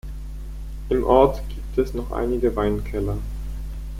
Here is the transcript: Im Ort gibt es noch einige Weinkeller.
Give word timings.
Im 0.89 1.03
Ort 1.03 1.43
gibt 1.47 1.77
es 1.77 1.93
noch 1.93 2.11
einige 2.11 2.55
Weinkeller. 2.55 3.19